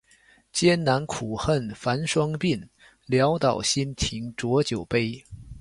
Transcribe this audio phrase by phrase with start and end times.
[0.51, 2.59] 艰难苦恨繁霜鬓，
[3.05, 5.23] 潦倒新停浊酒杯